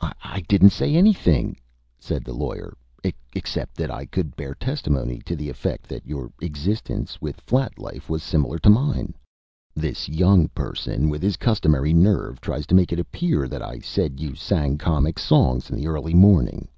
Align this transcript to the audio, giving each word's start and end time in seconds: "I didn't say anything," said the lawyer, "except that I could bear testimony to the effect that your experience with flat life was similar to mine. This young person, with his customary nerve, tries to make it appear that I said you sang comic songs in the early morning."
"I 0.00 0.44
didn't 0.46 0.70
say 0.70 0.94
anything," 0.94 1.58
said 1.98 2.22
the 2.22 2.32
lawyer, 2.32 2.76
"except 3.34 3.74
that 3.78 3.90
I 3.90 4.06
could 4.06 4.36
bear 4.36 4.54
testimony 4.54 5.18
to 5.24 5.34
the 5.34 5.48
effect 5.48 5.88
that 5.88 6.06
your 6.06 6.30
experience 6.40 7.20
with 7.20 7.40
flat 7.40 7.76
life 7.76 8.08
was 8.08 8.22
similar 8.22 8.60
to 8.60 8.70
mine. 8.70 9.12
This 9.74 10.08
young 10.08 10.46
person, 10.50 11.08
with 11.08 11.20
his 11.24 11.36
customary 11.36 11.92
nerve, 11.92 12.40
tries 12.40 12.64
to 12.68 12.76
make 12.76 12.92
it 12.92 13.00
appear 13.00 13.48
that 13.48 13.60
I 13.60 13.80
said 13.80 14.20
you 14.20 14.36
sang 14.36 14.78
comic 14.78 15.18
songs 15.18 15.68
in 15.68 15.74
the 15.74 15.88
early 15.88 16.14
morning." 16.14 16.68